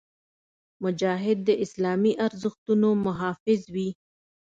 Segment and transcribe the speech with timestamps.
[0.83, 3.89] مجاهد د اسلامي ارزښتونو محافظ وي.